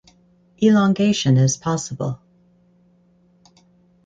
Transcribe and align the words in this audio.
Elongation 0.59 1.37
is 1.37 1.57
possible. 1.57 2.19